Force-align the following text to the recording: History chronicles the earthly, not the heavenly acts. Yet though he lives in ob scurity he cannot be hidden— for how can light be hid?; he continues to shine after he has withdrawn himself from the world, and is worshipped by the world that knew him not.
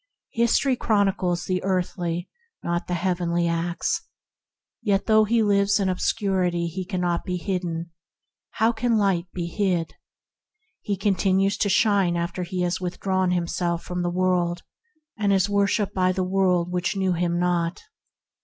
History 0.31 0.75
chronicles 0.75 1.45
the 1.45 1.63
earthly, 1.63 2.27
not 2.63 2.87
the 2.87 2.95
heavenly 2.95 3.47
acts. 3.47 4.01
Yet 4.81 5.05
though 5.05 5.25
he 5.25 5.43
lives 5.43 5.79
in 5.79 5.89
ob 5.89 5.99
scurity 5.99 6.67
he 6.67 6.83
cannot 6.85 7.23
be 7.23 7.37
hidden— 7.37 7.91
for 7.93 8.55
how 8.55 8.71
can 8.71 8.97
light 8.97 9.27
be 9.31 9.45
hid?; 9.45 9.93
he 10.81 10.97
continues 10.97 11.55
to 11.57 11.69
shine 11.69 12.17
after 12.17 12.41
he 12.41 12.61
has 12.63 12.81
withdrawn 12.81 13.29
himself 13.29 13.83
from 13.83 14.01
the 14.01 14.09
world, 14.09 14.63
and 15.19 15.31
is 15.31 15.47
worshipped 15.47 15.93
by 15.93 16.11
the 16.11 16.23
world 16.23 16.71
that 16.71 16.95
knew 16.95 17.13
him 17.13 17.37
not. 17.39 17.83